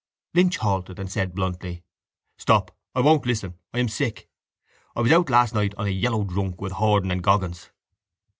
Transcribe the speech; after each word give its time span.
Lynch 0.33 0.57
halted 0.57 0.97
and 0.97 1.11
said 1.11 1.35
bluntly: 1.35 1.83
—Stop! 2.35 2.75
I 2.95 3.01
won't 3.01 3.27
listen! 3.27 3.59
I 3.71 3.77
am 3.77 3.87
sick. 3.87 4.27
I 4.95 5.01
was 5.01 5.11
out 5.11 5.29
last 5.29 5.53
night 5.53 5.75
on 5.77 5.85
a 5.85 5.91
yellow 5.91 6.23
drunk 6.23 6.59
with 6.59 6.71
Horan 6.71 7.11
and 7.11 7.21
Goggins. 7.21 7.69